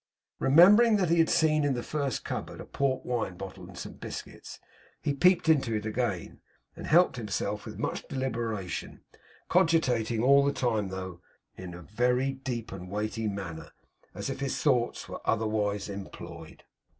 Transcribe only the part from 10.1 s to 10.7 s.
all the